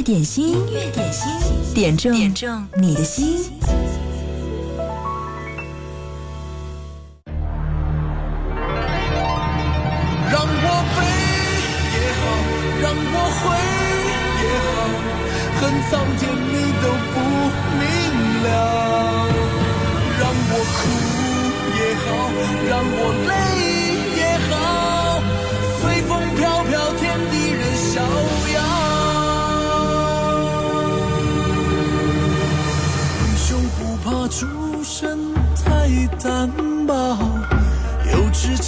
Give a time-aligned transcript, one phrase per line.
[0.00, 1.30] 乐点心，音乐点心，
[1.74, 3.36] 点中点中你的心。
[10.30, 10.66] 让我
[10.96, 11.04] 悲
[11.92, 12.22] 也好，
[12.80, 13.44] 让我悔
[14.40, 14.72] 也好，
[15.60, 16.22] 恨苍天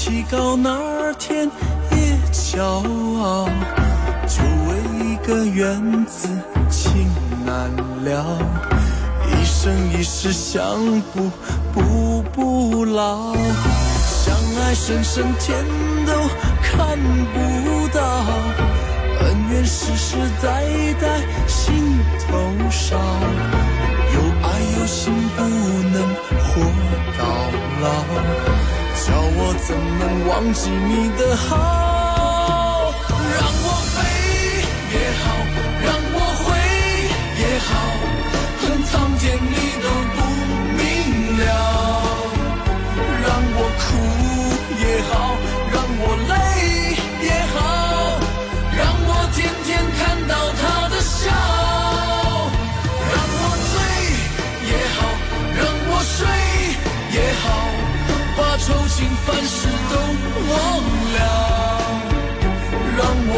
[0.02, 1.48] 有志气高，哪天
[1.92, 2.60] 也骄
[3.20, 3.48] 傲。
[4.26, 6.28] 就为一个缘字，
[6.68, 7.06] 情
[7.44, 7.70] 难
[8.04, 8.38] 了。
[9.28, 11.30] 一生一世相补，
[11.72, 13.32] 补不老。
[13.34, 15.64] 相爱深深，天
[16.06, 16.12] 都
[16.62, 16.98] 看
[17.32, 18.02] 不到。
[19.20, 20.64] 恩怨世世代
[21.00, 22.96] 代，心头烧。
[24.14, 24.46] 有爱
[24.80, 26.02] 有心，不能
[26.42, 26.60] 活
[27.18, 27.22] 到
[27.82, 28.71] 老。
[29.04, 32.94] 叫我怎能忘记你的好？
[33.10, 33.18] 让
[33.64, 33.96] 我飞
[34.94, 35.24] 也好，
[35.82, 36.46] 让我回
[37.42, 37.70] 也好，
[38.60, 40.16] 恨苍天你都不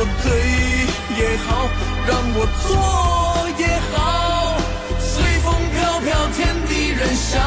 [0.05, 0.29] 我对
[1.17, 1.67] 也好，
[2.07, 2.69] 让我错
[3.59, 4.55] 也好，
[5.01, 7.41] 随风飘飘，天地任逍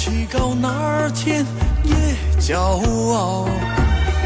[0.00, 1.44] 有志气高，哪儿天
[1.84, 1.94] 也
[2.40, 3.46] 骄傲。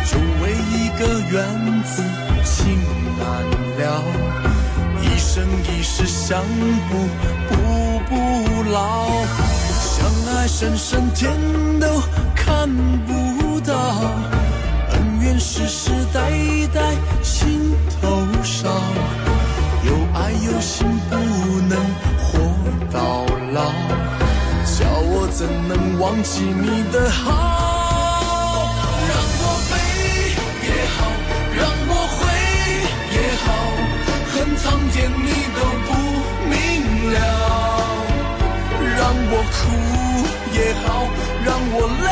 [0.06, 2.02] 就为一个缘字，
[2.44, 2.78] 情
[3.18, 3.24] 难
[3.78, 4.02] 了。
[5.02, 6.44] 一生一世相
[6.88, 7.08] 补，
[7.48, 7.54] 补
[8.08, 9.08] 不老。
[9.80, 11.32] 相爱深深，天
[11.80, 12.00] 都
[12.36, 12.68] 看
[13.04, 13.74] 不到。
[14.92, 16.30] 恩怨世世代
[16.72, 18.68] 代，心头烧。
[19.84, 20.86] 有爱有心，
[25.36, 28.72] 怎能忘记你的好？
[29.08, 29.72] 让我悲
[30.62, 30.96] 也好，
[31.58, 32.16] 让我悔
[33.10, 33.46] 也好，
[34.30, 35.90] 恨苍天你都不
[36.48, 36.52] 明
[37.14, 37.18] 了。
[38.96, 39.58] 让我哭
[40.54, 40.56] 也
[40.86, 40.86] 好，
[41.44, 42.08] 让我累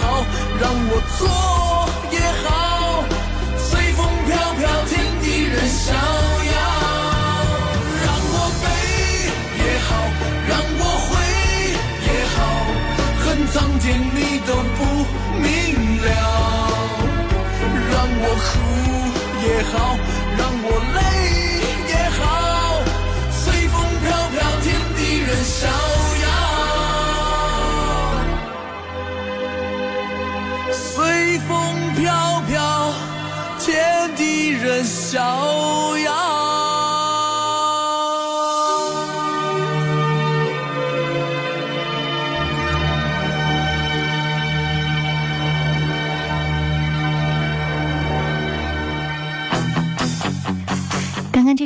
[0.00, 0.02] 好，
[0.60, 1.18] 让我错
[2.10, 2.48] 也好，
[3.56, 6.54] 随风飘飘，天地任逍遥。
[8.04, 8.64] 让我悲
[9.60, 9.90] 也好，
[10.48, 11.10] 让我悔
[12.06, 12.36] 也好，
[13.24, 13.84] 恨苍天
[14.14, 14.78] 你都不
[15.40, 15.44] 明
[16.02, 16.06] 了。
[17.90, 18.46] 让我哭
[19.46, 19.74] 也好，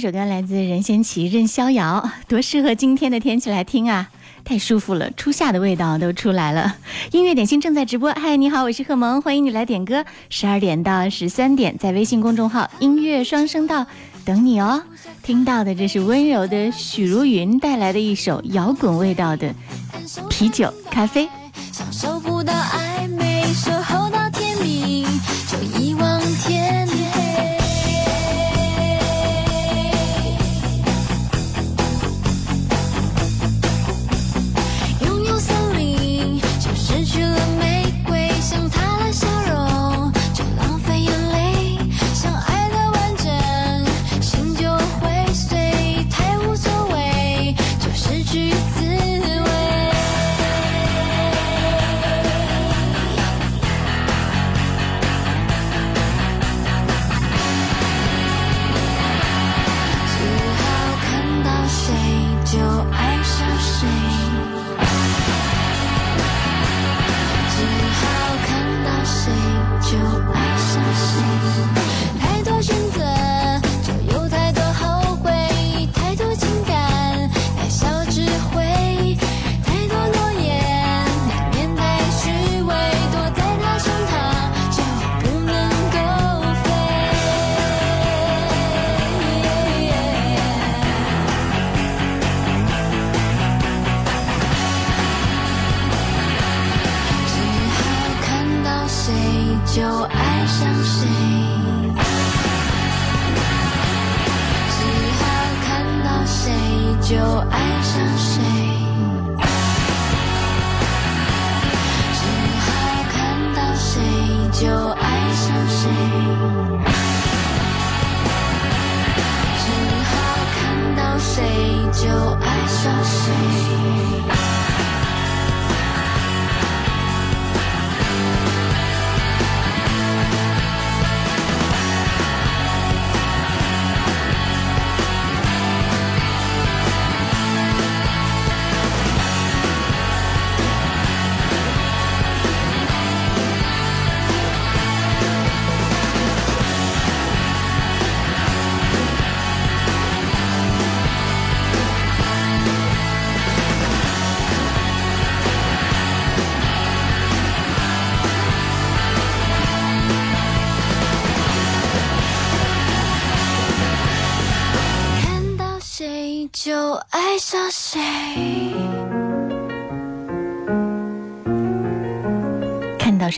[0.01, 4.09] 这首歌来自任贤齐《任逍遥》，多适合今天的天气来听啊！
[4.45, 6.77] 太舒服了，初夏的味道都出来了。
[7.11, 10.05] 音乐点心正在直播，嗨，你好，我是贺萌，欢迎你来点歌。
[10.31, 13.85] 十二点到十三点，在微信公众号“音乐双声道”
[14.25, 14.81] 等你哦。
[15.25, 19.53] 听到的这是温柔的许茹芸带来的一首摇滚味道的
[20.29, 21.27] 《啤酒咖啡》。
[21.73, 24.98] 享受不到暧昧，守候到天明，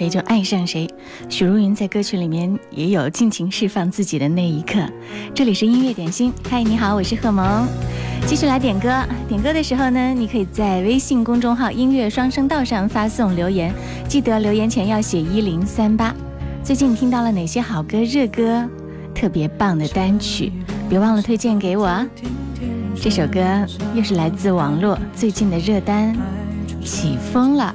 [0.00, 0.88] 谁就爱上谁。
[1.29, 4.81] 许茹芸在歌曲里面也有尽情释放自己的那一刻。
[5.35, 7.67] 这里是音乐点心，嗨，你好，我是贺萌，
[8.26, 8.88] 继续来点歌。
[9.29, 13.75] 点歌的时候呢，你可以在微信公众号“音乐双声道”上发送留言，
[14.08, 16.14] 记得留言前要写一零三八。
[16.64, 18.67] 最近听到了哪些好歌、热歌，
[19.14, 20.50] 特别棒的单曲，
[20.88, 22.06] 别忘了推荐给我！
[22.99, 23.43] 这首歌
[23.94, 26.17] 又是来自网络最近的热单，
[26.82, 27.75] 起风了。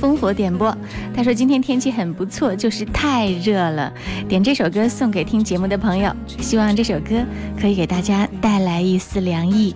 [0.00, 0.76] 烽火点播，
[1.14, 3.92] 他说今天天气很不错，就是太热了。
[4.28, 7.24] 点这首歌送给听节目的朋友，希望这首歌
[7.60, 9.74] 可以给大家带来一丝凉意。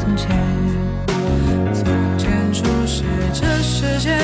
[0.00, 0.28] 从前，
[1.74, 1.84] 从
[2.18, 3.02] 前初识
[3.32, 4.18] 这世间，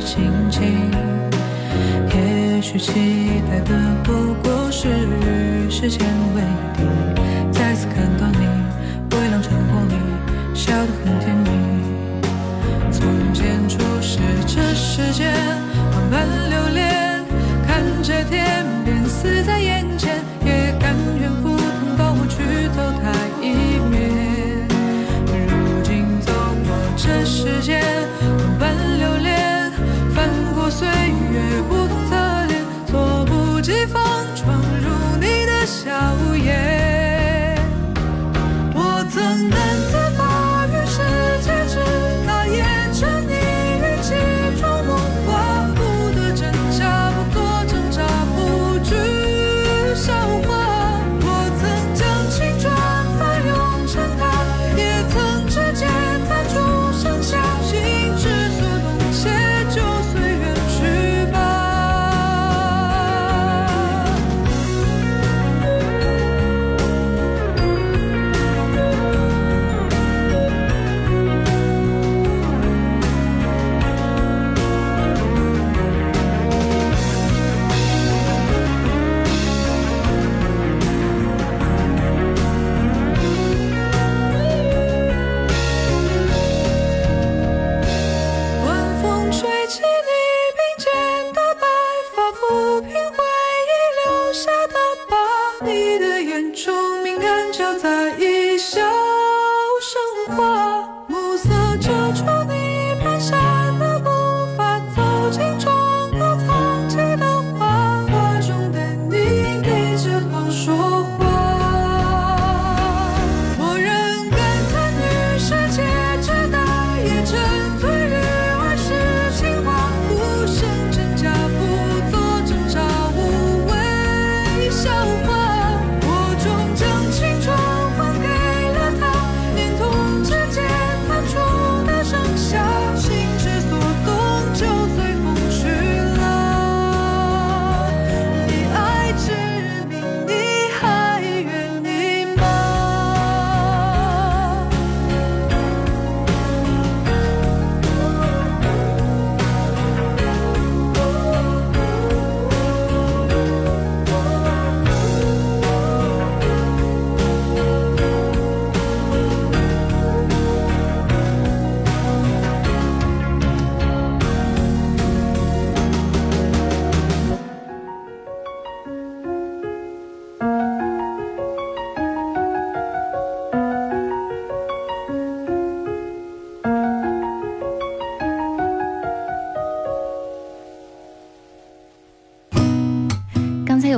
[0.00, 0.90] 心情？
[2.14, 6.42] 也许期待的不过是与时间为
[6.76, 6.82] 敌。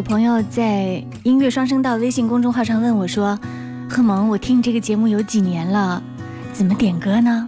[0.06, 3.36] 朋友在音乐双声道微信公众号上问我说
[3.90, 6.00] ：“贺萌，我听这个节目有几年了，
[6.52, 7.44] 怎么点歌呢？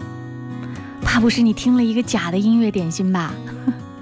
[1.01, 3.33] 怕不是你听了一个假的音乐点心吧？”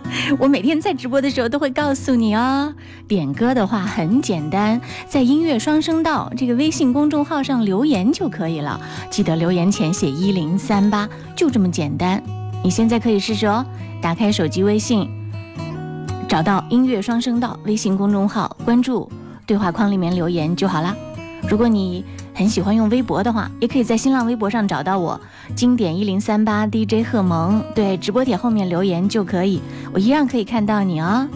[0.40, 2.72] 我每天在直播的时候都会告诉你哦，
[3.06, 8.80] 点歌的话很简单，在音乐双声道这个微信公众号上留言就可以了。
[9.10, 12.22] 记得留言前写一零三八，就这么简单。
[12.64, 13.66] 你现在可以试试哦，
[14.00, 15.06] 打开手机微信，
[16.28, 19.08] 找到音乐双声道微信公众号，关注
[19.46, 20.94] 对话框里面留言就好啦。
[21.48, 22.04] 如果你
[22.34, 25.18] 很喜欢用微博的话，也可以在新浪微博上找到我，
[25.54, 31.28] 经典一零三八 DJ 贺萌，对，直播帖后面留言就可以，我一样可以看到你哦。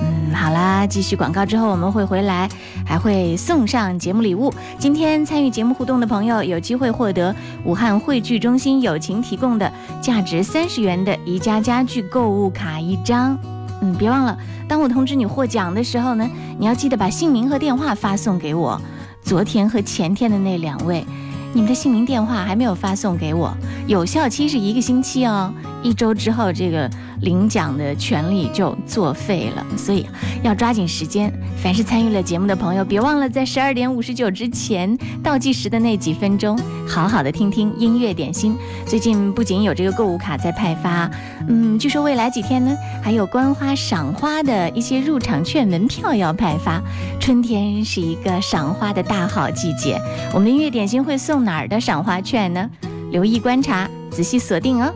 [0.00, 2.48] 嗯，好啦，继续广告之后我们会回来，
[2.86, 4.54] 还会送上节目礼物。
[4.78, 13.36] 今天参与节目互动的朋友有机会获得武汉汇聚中心友情提供的价值三十元的宜家家具购物卡一张。
[13.80, 14.36] 嗯，别忘了，
[14.68, 18.80] 当我通知你获奖的时候呢，你要记得把姓名和电话发送给我。
[19.22, 21.04] 昨天和前天的那两位，
[21.52, 23.54] 你们的姓名电话还没有发送给我，
[23.86, 26.90] 有效期是一个星期哦，一周之后这个
[27.22, 30.06] 领奖的权利就作废了，所以
[30.42, 31.32] 要抓紧时间。
[31.62, 36.58] 凡是参与了节目的朋友，别忘了在十二点五十九之前倒计时的那几分钟，
[36.88, 38.56] 好好的听听音乐点心。
[38.86, 41.10] 最近不仅有这个购物卡在派发，
[41.48, 46.80] 嗯，据说未来几天呢，还有观花赏花的一些入场券门票要派发。
[47.18, 50.00] 春天是一个赏花的大好季节，
[50.32, 52.70] 我们的音乐点心会送哪儿的赏花券呢？
[53.10, 54.92] 留意观察，仔细锁定哦。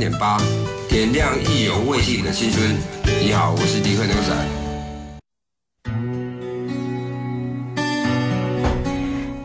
[0.00, 0.40] 点八，
[0.88, 2.74] 点亮意犹未尽的青春。
[3.22, 4.34] 你好，我是迪克牛仔。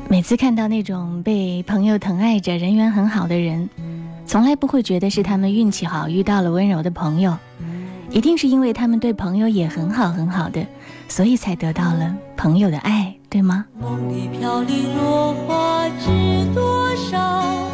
[0.07, 3.69] 每次看到那种被朋友疼爱着、人缘很好的人，
[4.25, 7.37] 从来不会觉得是他们运气好遇到了温柔的朋友，
[8.09, 10.65] 一定是因为他们对朋友也很好很好的，
[11.09, 13.65] 所以才得到了朋友的爱，对吗？
[13.77, 17.64] 梦里飘零落花知多少？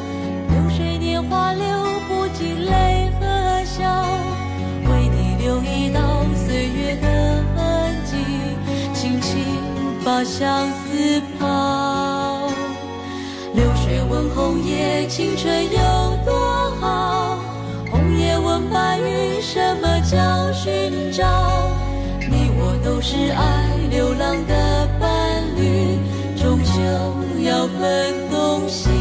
[10.24, 12.50] 相思跑。
[13.54, 17.38] 流水问红叶，青春有多好？
[17.90, 21.26] 红叶问白云，什么叫寻找？
[22.30, 26.00] 你我都是爱流浪的伴侣，
[26.38, 26.72] 终究
[27.44, 29.01] 要分东西。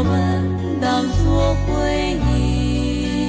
[0.00, 3.28] 我们当作回忆。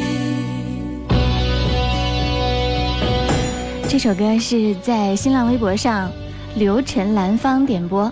[3.90, 6.10] 这首歌是在新浪微博上
[6.56, 8.10] 刘晨兰芳点播。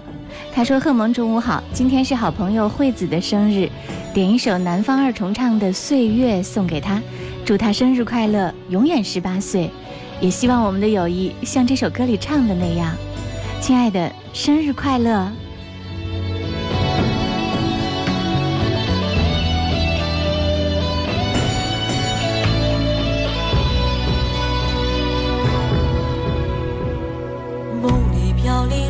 [0.54, 3.70] 他说：“贺萌中午好，今天是好朋友惠子的生日，
[4.14, 7.02] 点一首南方二重唱的《岁月》送给他，
[7.46, 9.70] 祝他生日快乐，永远十八岁。
[10.20, 12.94] 也希望我们的友谊像这首歌里唱的那样，
[13.62, 15.32] 亲爱的，生日快乐！”
[28.50, 28.89] 凋零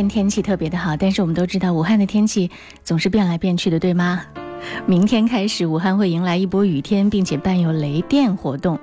[0.00, 2.50] 天天气特别的好，但是我们都知道武汉的天气
[2.82, 4.22] 总是变来变去的，对吗？
[4.86, 8.78] 明天开始，武汉会迎来一波雨天，并且伴有雷电活动。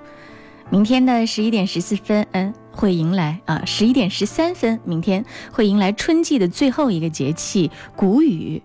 [0.69, 8.61] 明天的十一点十四分，嗯，会迎来啊，十一点十三分，明天会迎来春季的最后一个节气谷雨。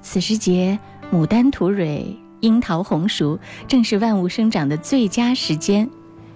[0.00, 0.78] 此时节，
[1.12, 5.90] 牡丹吐蕊，樱桃红熟，正是万物生长的最佳时间。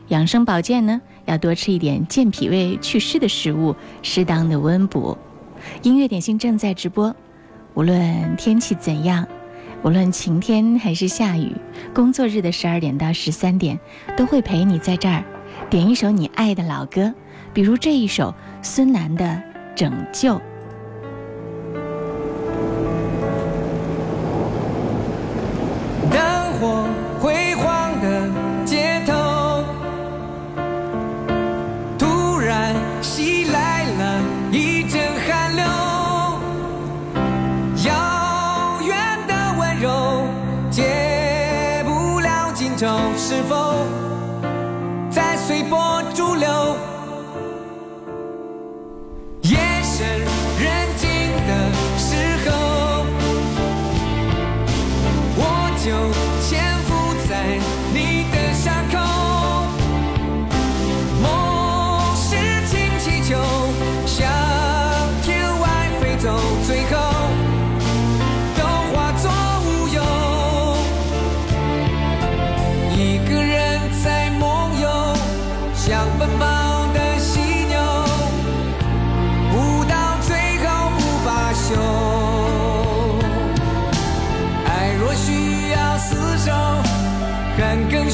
[0.09, 5.17] 养生保健呢，要多吃一点健脾胃、祛湿的食物，适当的温补。
[5.83, 7.15] 音乐点心正在直播，
[7.75, 9.27] 无论天气怎样，
[9.83, 11.55] 无论晴天还是下雨，
[11.95, 13.79] 工作日的十二点到十三点，
[14.17, 15.25] 都会陪你在这儿
[15.69, 17.13] 点一首你爱的老歌，
[17.53, 19.25] 比如这一首孙楠的
[19.75, 20.35] 《拯救》。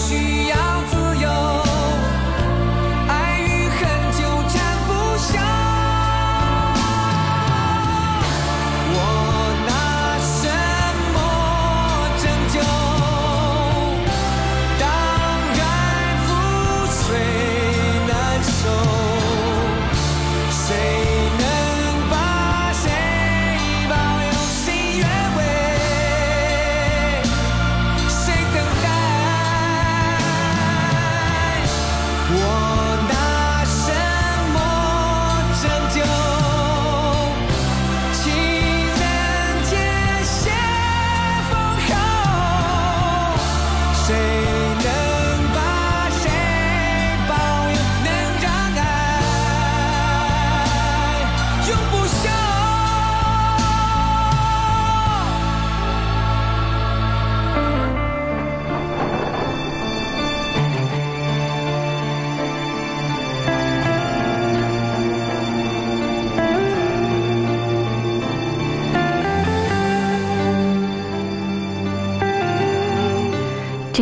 [0.09, 0.36] 恨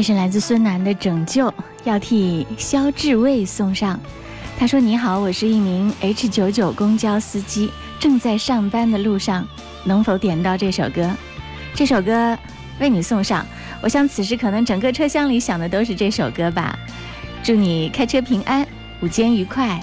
[0.04, 1.48] 是来自孙楠的《拯救》，
[1.82, 3.98] 要替肖志卫送上。
[4.58, 9.48] 他说：“你好，我是一名 H 九九公交司机，正在上班的路上，
[9.82, 11.10] 能否点到这首歌？
[11.74, 12.36] 这首歌
[12.78, 13.46] 为你送上。
[13.80, 16.78] 我想此时可能整个车厢里想的都是这首歌吧。
[17.42, 18.66] 祝你开车平安，
[19.00, 19.82] 午间愉快。”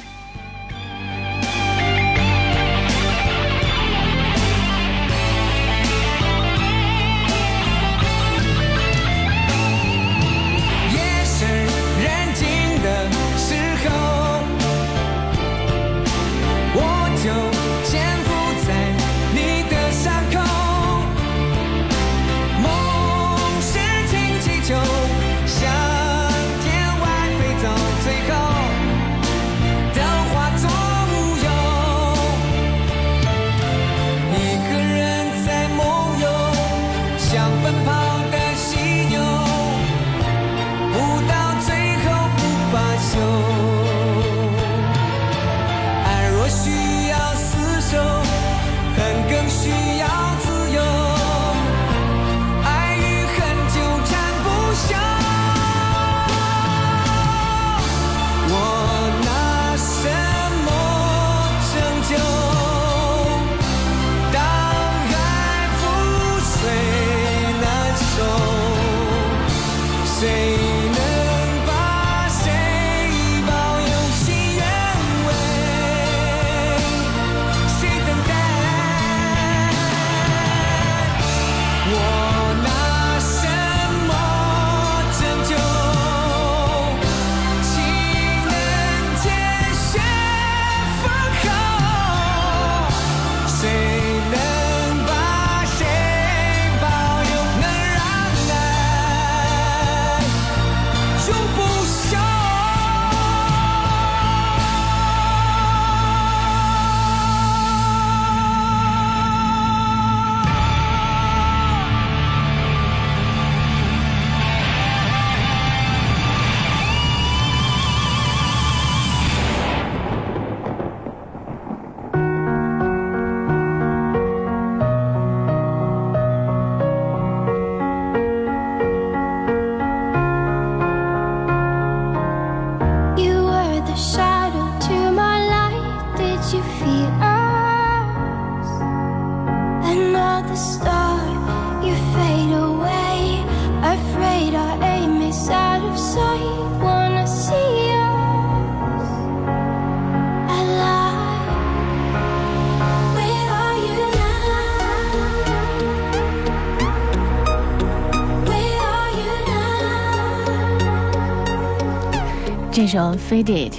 [163.31, 163.71] Faded》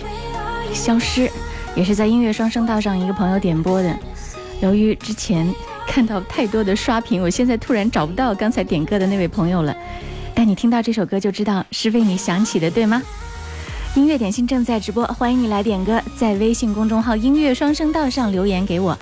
[0.72, 1.30] 消失，
[1.76, 3.94] 也是在音乐双声道上一个朋友点播的。
[4.62, 5.46] 由于之前
[5.86, 9.76] 看到太多的刷屏，我现在突然找不到刚才点歌的那位朋友了。
[10.34, 13.02] 但你听到这首歌就知道是为你响起的，对吗？
[13.94, 18.98] 音乐点心正在直播，欢迎你来点歌，在微信公众号“音乐双声道”上留言给我，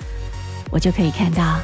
[0.69, 1.57] 我就可以看到。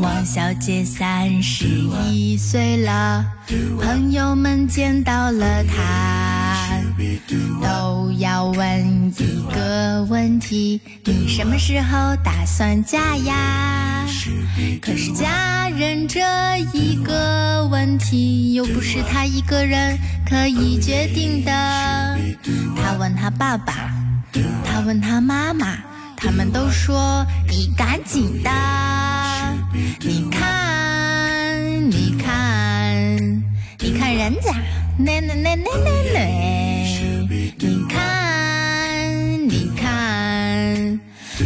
[0.00, 1.66] 王小姐三十
[2.10, 2.75] 一岁。
[4.66, 6.82] 见到了他，
[7.62, 14.06] 都要问一个问题：你什么时候打算嫁呀？
[14.80, 16.20] 可是嫁人这
[16.72, 19.98] 一个问题，又不是他一个人
[20.28, 21.50] 可以决定的。
[22.76, 23.90] 他问他爸爸，
[24.64, 25.76] 他问他妈妈，
[26.16, 28.50] 他们都说你赶紧的。
[30.00, 30.55] 你看，
[34.26, 34.50] 人家，
[34.98, 36.18] 那那那那那那，
[37.60, 41.00] 你看，你看，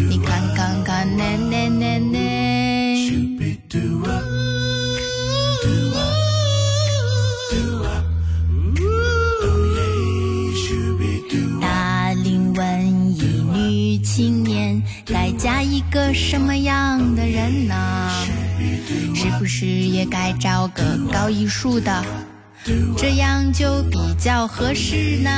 [0.08, 2.18] 你看看看那那那那。
[11.60, 18.10] 大龄文艺女青年该嫁一个什么样的人呢？
[19.14, 22.02] 是不是也该找个搞艺术的，
[22.96, 25.30] 这样就比较合适呢？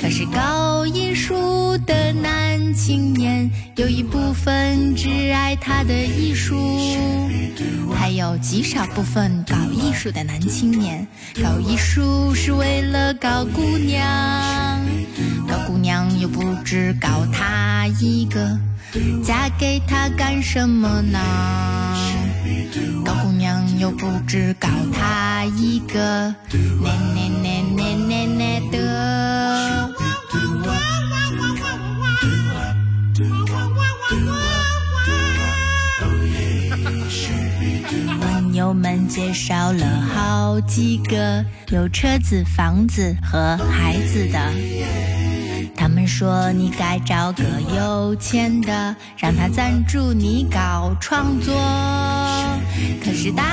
[0.00, 6.56] 可是搞艺术的男青年有一部分只爱他的艺术，
[7.94, 11.06] 还有极少部分搞艺术的男青年
[11.42, 14.04] 搞艺术是为了搞姑娘，
[15.48, 18.58] 搞姑娘又不只搞他一个，
[19.24, 21.18] 嫁给他干什么呢？
[23.04, 23.32] 搞姑
[23.84, 26.34] 又不只搞他一个，
[26.80, 29.92] 那那那那那那的。
[38.22, 44.50] 朋友们介绍了好几个有车子、房子和孩子的。
[45.76, 47.44] 他们说你该找个
[47.76, 51.54] 有钱的，让他赞助你搞创作。
[53.04, 53.44] 可是大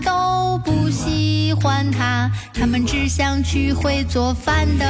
[0.00, 4.84] 都不喜欢他，他们只想娶会做饭的。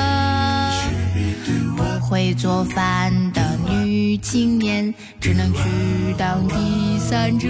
[1.76, 5.60] 不会做饭的女青年只能去
[6.16, 7.48] 当第三者。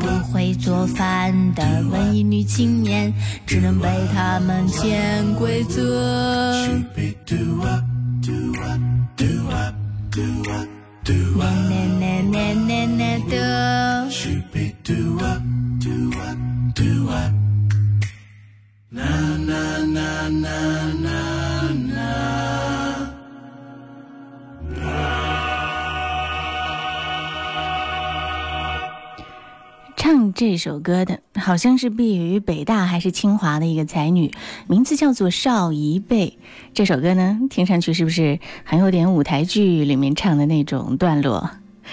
[0.00, 3.12] 不会做饭的文艺女青年
[3.46, 6.52] 只能被他们潜规则。
[11.06, 15.42] doo na na na na na doo shooby doo up
[15.82, 16.38] doo up
[16.76, 17.08] doo
[18.96, 19.10] na
[19.48, 19.62] na
[19.96, 20.08] na
[20.44, 20.58] na
[21.04, 21.18] na
[21.94, 22.73] na.
[30.34, 34.32] 这首歌的好像是毕业于北大还是清华的一个才女，
[34.66, 36.36] 名字叫做邵怡贝。
[36.74, 41.48] 这首歌呢，听上去是不是很有点舞台剧里面唱的那种段落？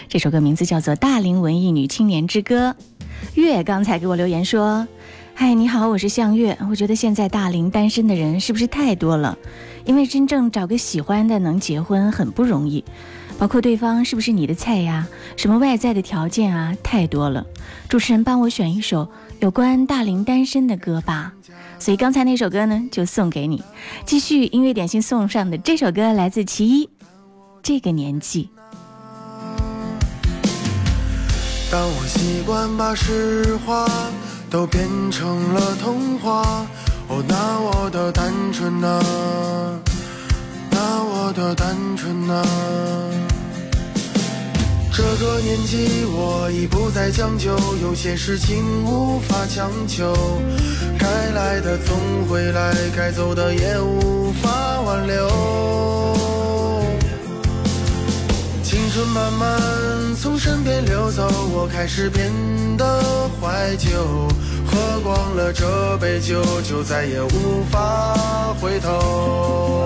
[0.10, 2.75] 这首歌名字叫做《大龄文艺女青年之歌》。
[3.36, 4.88] 月刚才给我留言说
[5.36, 6.58] ：“嗨，你好，我是向月。
[6.67, 9.38] 我觉得现在大龄单身的人是不是太多了？
[9.86, 12.84] 因为真正找个喜欢的能结婚很不容易。”
[13.41, 15.08] 包括对方是不是你的菜呀？
[15.36, 17.43] 什么外在的条件啊，太多了。
[17.89, 21.34] 主持人帮我选一首有关大龄单身的歌吧。
[21.80, 23.63] 所以刚才那首歌呢，就送给你。
[24.06, 26.88] 继续音乐点心送上的这首歌来自其一，
[27.63, 28.47] 这个年纪。
[31.71, 33.88] 当我习惯把实话
[34.51, 36.63] 都变成了童话，
[37.08, 39.80] 哦，那我的单纯啊，
[40.69, 42.45] 那我的单纯啊。
[45.01, 50.13] 这个年纪我已不再将就，有些事情无法强求，
[50.99, 51.97] 该来的总
[52.29, 55.27] 会来，该走的也无法挽留。
[58.61, 59.59] 青春慢慢
[60.21, 62.31] 从身边流走，我开始变
[62.77, 62.85] 得
[63.41, 63.89] 怀旧。
[64.67, 68.15] 喝光了这杯酒，就再也无法
[68.61, 69.83] 回头。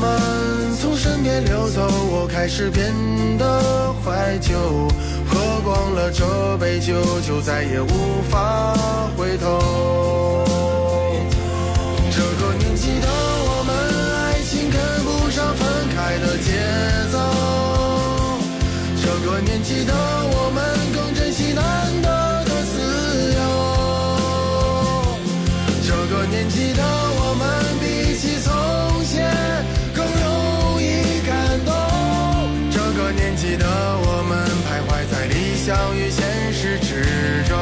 [0.00, 2.92] 慢从身边溜走，我开始变
[3.38, 4.54] 得怀旧。
[5.28, 6.94] 喝光了这杯酒，
[7.26, 8.74] 就再也无法
[9.16, 10.44] 回头。
[12.10, 13.72] 这个年纪的我们，
[14.24, 16.50] 爱情跟不上分开的节
[17.10, 17.18] 奏。
[19.00, 19.92] 这个年纪的
[35.64, 37.04] 相遇现实之
[37.48, 37.56] 中。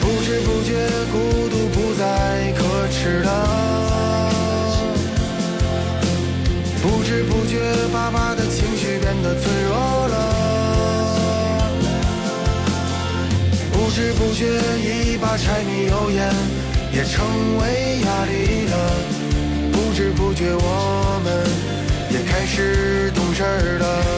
[0.00, 0.70] 不知不觉，
[1.10, 4.30] 孤独不再可耻了。
[6.80, 7.58] 不知不觉，
[7.92, 10.16] 爸爸的情绪变得脆弱了。
[13.72, 14.46] 不知不觉，
[14.78, 16.32] 一把柴米油盐
[16.92, 18.76] 也成为压力了。
[19.72, 21.44] 不知不觉，我们
[22.08, 23.42] 也开始懂事
[23.80, 24.17] 了。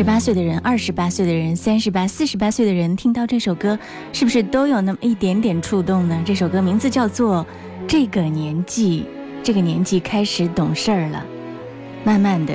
[0.00, 3.78] 十八岁的人、二十八岁的人、三十八、四十八岁的人，听到这首歌，
[4.14, 6.22] 是不是都有那么一点点触动呢？
[6.24, 7.44] 这首歌名字叫做
[7.86, 9.02] 《这个年纪》，
[9.42, 11.22] 这个年纪开始懂事儿了。
[12.02, 12.54] 慢慢的，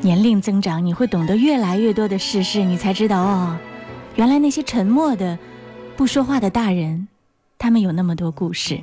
[0.00, 3.58] 年龄增长，你会懂得越来越多的世事，你才知道哦，
[4.14, 5.38] 原来那些沉默的、
[5.98, 7.08] 不说话的大人，
[7.58, 8.80] 他们有那么多故事。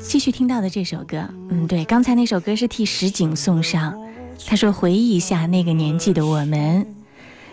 [0.00, 3.96] 继续听到的这首歌，嗯，对，刚才那首歌是替石井送上。
[4.46, 6.86] 他说：“回忆一下那个年纪的我们。”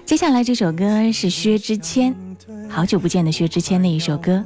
[0.05, 2.15] 接下来这首歌是薛之谦，
[2.67, 4.37] 好久不见的薛之谦的一首歌，《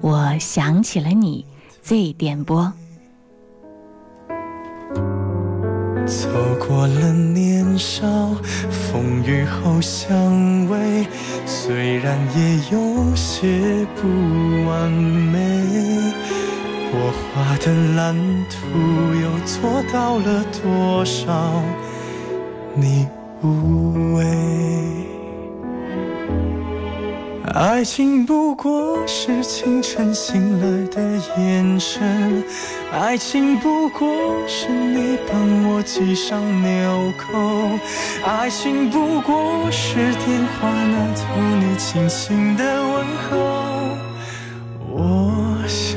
[0.00, 1.44] 我想起了你》
[1.88, 2.72] ，Z 点播。
[6.06, 6.28] 走
[6.66, 8.06] 过了年少，
[8.70, 10.08] 风雨后相
[10.68, 11.06] 偎，
[11.44, 14.08] 虽然也有些不
[14.68, 15.66] 完美。
[16.90, 18.16] 我画的蓝
[18.48, 18.56] 图
[19.14, 21.62] 又做到了多少？
[22.74, 23.06] 你
[23.42, 24.24] 无畏。
[27.54, 31.00] 爱情不过是清晨醒来的
[31.36, 32.44] 眼神，
[32.92, 34.08] 爱情不过
[34.46, 37.78] 是你帮我系上纽扣，
[38.24, 43.77] 爱情不过是电话那头你轻轻的问候。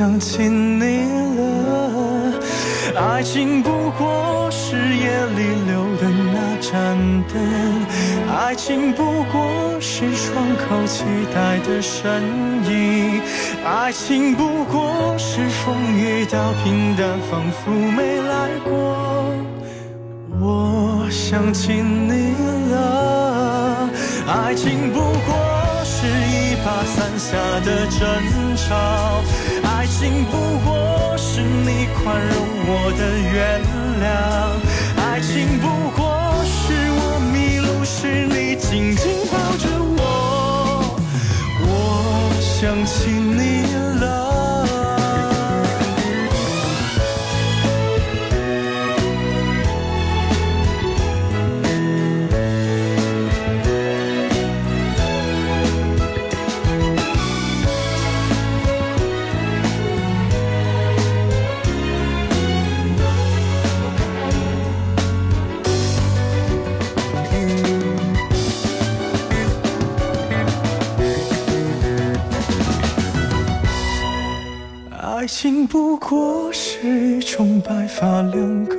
[0.02, 1.06] 想起你
[1.38, 2.34] 了，
[2.96, 5.06] 爱情不过是夜
[5.38, 6.98] 里留的那盏
[7.32, 7.40] 灯，
[8.36, 12.24] 爱情不过是窗口期待的身
[12.66, 13.22] 影，
[13.64, 19.36] 爱情不过是风雨到平淡，仿佛没来过。
[20.40, 22.34] 我想起你
[22.72, 23.88] 了，
[24.26, 28.02] 爱情不过是一把伞下的争
[28.56, 29.22] 吵，
[29.74, 30.32] 爱情不
[30.66, 32.36] 过是你宽容
[32.68, 33.62] 我的原
[34.02, 34.06] 谅，
[35.02, 35.66] 爱情不
[35.96, 36.00] 过
[36.46, 36.56] 是
[37.00, 37.02] 我
[37.34, 39.66] 迷路时你紧紧抱着
[39.98, 40.00] 我，
[41.62, 41.66] 我
[42.40, 43.42] 想起你
[75.14, 78.78] 爱情不过是一种白发两个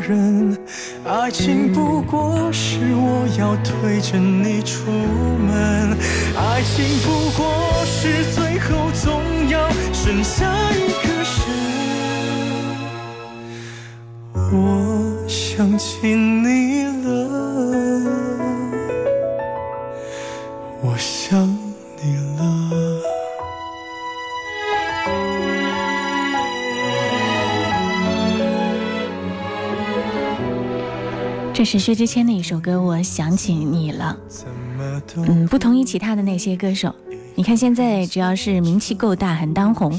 [0.00, 0.56] 人，
[1.04, 5.94] 爱情不过是我要推着你出门，
[6.38, 7.44] 爱情不过
[7.84, 9.20] 是最后总
[9.50, 11.28] 要剩下一个人。
[14.54, 17.03] 我想起你了，
[31.64, 34.16] 是薛之谦的一首歌，我想起你了。
[35.16, 36.94] 嗯，不同于其他的那些歌手，
[37.34, 39.98] 你看现在只要是名气够大、很当红，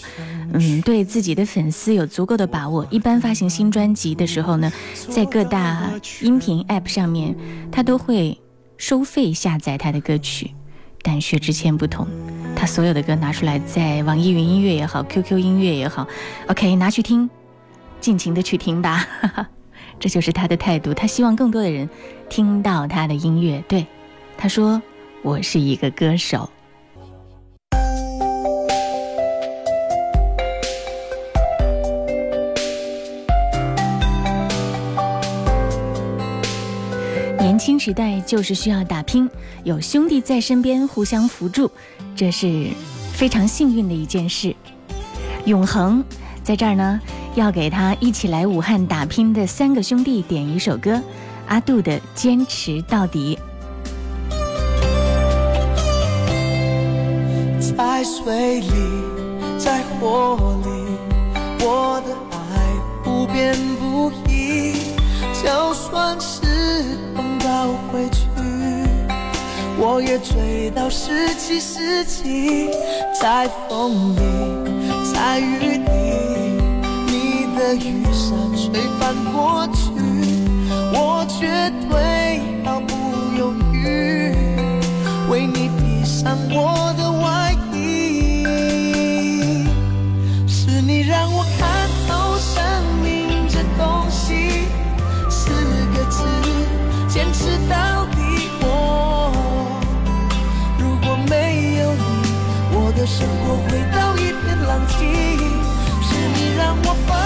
[0.53, 4.71] 嗯，对自己的粉丝有足够的把握，一般发行新专辑的时候呢，
[5.09, 5.89] 在各大
[6.21, 7.35] 音频 App 上面，
[7.71, 8.39] 他都会
[8.77, 10.51] 收费下载他的歌曲。
[11.01, 12.07] 但薛之谦不同，
[12.55, 16.07] 他所有的歌拿出来，在网易云音乐也好，QQ 音乐也好
[16.47, 17.29] ，OK，拿去听，
[18.01, 19.07] 尽情的去听吧。
[20.05, 21.89] 这就是他的态度，他希望更多的人
[22.29, 23.63] 听到他的音乐。
[23.67, 23.87] 对，
[24.37, 24.79] 他说
[25.25, 26.47] ：“我是一个歌手。”
[37.39, 39.27] 年轻时代就是需要打拼，
[39.63, 41.71] 有兄弟在身边互相扶助，
[42.15, 42.67] 这是
[43.11, 44.55] 非常幸运的一件事。
[45.45, 46.05] 永恒
[46.43, 47.01] 在这儿呢。
[47.35, 51.01] 要给他一起来武汉打拼的三个兄弟点一首歌，
[51.47, 53.37] 阿杜的《坚持到底》。
[57.75, 58.69] 在水里，
[59.57, 60.69] 在火里，
[61.59, 62.37] 我的爱
[63.03, 64.95] 不变不移。
[65.43, 66.39] 就算时
[67.13, 68.29] 光倒回去，
[69.77, 72.69] 我也追到十七世纪。
[73.19, 74.21] 在风里，
[75.13, 76.04] 在雨里。
[77.65, 79.89] 的雨伞吹翻过去，
[80.93, 81.47] 我绝
[81.89, 82.93] 对毫不
[83.35, 84.35] 犹豫
[85.31, 88.45] 为你披上我的外衣。
[90.47, 92.61] 是你让我看透生
[93.01, 94.67] 命这东西，
[95.27, 95.49] 四
[95.95, 96.23] 个字，
[97.09, 98.17] 坚持到底。
[98.61, 99.31] 我
[100.77, 102.03] 如果没有你，
[102.75, 104.95] 我的生活回到一片狼藉。
[106.07, 107.24] 是你让我放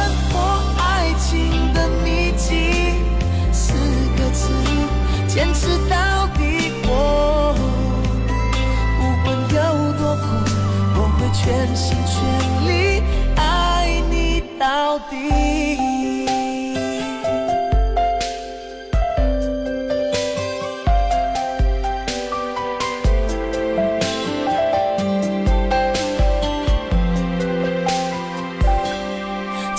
[11.49, 13.01] 全心全力
[13.35, 15.15] 爱你到底。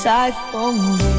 [0.03, 1.10] 在风里，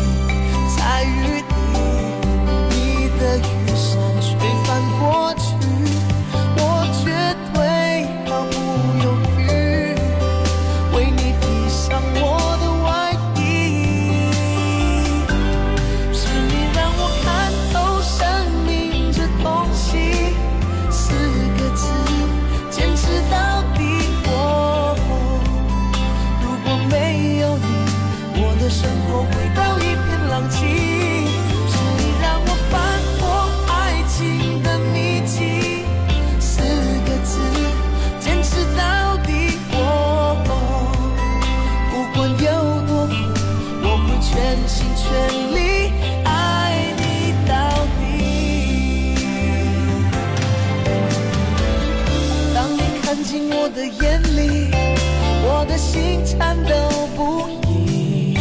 [56.42, 56.74] 颤抖
[57.16, 58.34] 不已。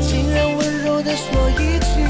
[0.00, 2.00] 竟然温柔地说一句，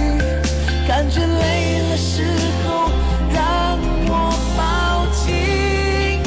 [0.86, 2.22] 感觉累了时
[2.64, 2.92] 候
[3.34, 6.22] 让我抱紧。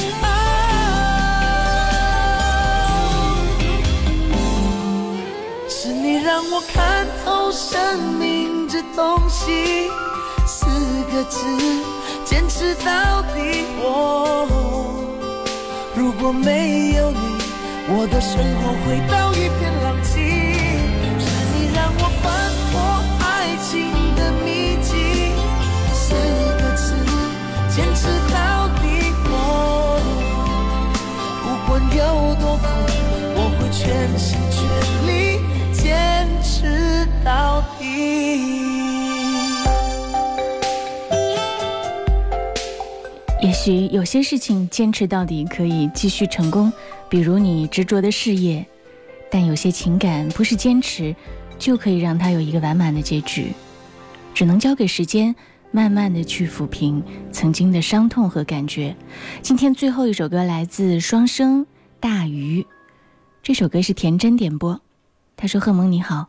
[5.70, 9.90] 是你让我看透生命这东西，
[10.46, 10.66] 四
[11.10, 11.40] 个字，
[12.26, 13.64] 坚持到底。
[13.82, 14.46] 哦，
[15.96, 17.37] 如果没有你，
[17.90, 20.20] 我的生活回到一片狼藉。
[21.20, 21.26] 是
[21.56, 22.26] 你让我翻
[22.70, 22.76] 破
[23.24, 23.26] 爱
[23.64, 23.74] 情
[24.16, 24.92] 的秘籍，
[25.94, 26.14] 四
[26.60, 26.94] 个字，
[27.74, 28.86] 坚持到底。
[29.32, 29.32] 哦，
[31.44, 32.64] 不管有多苦，
[33.36, 33.80] 我会全
[34.20, 34.60] 心全
[35.08, 35.40] 力
[35.72, 37.86] 坚持到底。
[43.42, 46.74] 也许有些事情坚持到底可以继续成功，
[47.10, 48.66] 比如你执着的事业；
[49.32, 51.16] 但有些情感不是坚持
[51.58, 53.54] 就可以让它有一个完满的结局，
[54.34, 55.36] 只能交给时间，
[55.72, 58.96] 慢慢的去抚平曾经的伤痛和感觉。
[59.42, 61.66] 今天最后一首歌来自双生
[62.00, 62.62] 《大鱼》，
[63.42, 64.80] 这首歌是田真点播。
[65.36, 66.28] 他说：“贺蒙你好，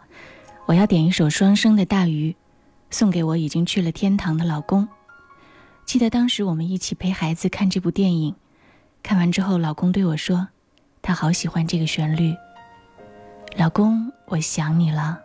[0.66, 2.32] 我要点一首双生的《大鱼》，
[2.90, 4.86] 送给我已经去了天堂的老公。”
[5.86, 8.34] 记得当时我们一起陪孩子看这部电影，
[9.02, 10.48] 看完之后，老公对我说
[11.02, 12.34] ：“他好喜欢这个旋律。”
[13.56, 15.20] 老公，我想你了。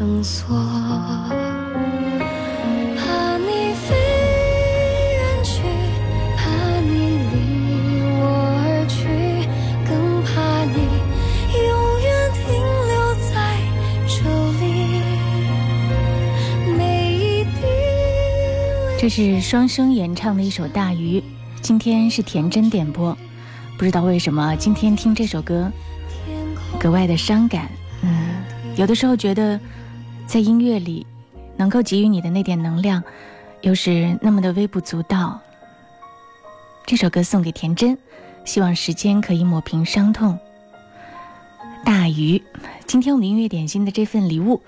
[0.00, 0.56] 绳索。
[2.96, 3.94] 怕你飞
[5.12, 5.60] 远去，
[6.38, 6.40] 怕
[6.80, 7.36] 你离
[8.18, 8.24] 我
[8.64, 8.96] 而去，
[9.86, 9.92] 更
[10.22, 10.80] 怕你
[11.52, 11.68] 永
[12.00, 12.48] 远停
[12.88, 12.92] 留
[13.28, 13.60] 在
[14.08, 14.24] 这
[14.64, 14.64] 里。
[16.78, 16.80] 每
[17.12, 17.60] 一滴
[18.98, 21.20] 这是双生演唱的一首《大鱼》，
[21.60, 23.14] 今天是田真点播。
[23.76, 25.70] 不知道为什么今天听这首歌
[26.78, 27.70] 格外的伤感。
[28.00, 28.42] 嗯，
[28.76, 29.60] 有的时候觉得
[30.30, 31.04] 在音乐里
[31.56, 33.02] 能够给予你的那点能量，
[33.62, 35.40] 又是那么的微不足道。
[36.86, 37.98] 这首歌送给田真，
[38.44, 40.38] 希望时间可以抹平伤痛。
[41.84, 42.40] 大鱼，
[42.86, 44.62] 今天我们音乐点心的这份礼物，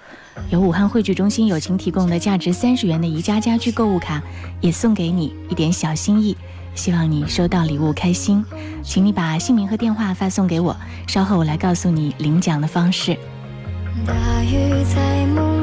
[0.50, 4.20] 由武汉汇聚中心友情提供的价值三十元的宜家家居购物卡，
[4.60, 6.36] 也送给你一点小心意，
[6.74, 8.44] 希望你收到礼物开心。
[8.82, 13.16] 请你把姓名和电话发送给我，稍后我来告诉你领奖的方式。
[14.06, 15.61] 大雨在梦